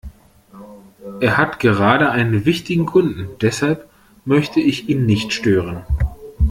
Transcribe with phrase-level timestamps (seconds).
[1.19, 3.87] Er hat gerade einen wichtigen Kunden, deshalb
[4.25, 5.85] möchte ich ihn nicht stören.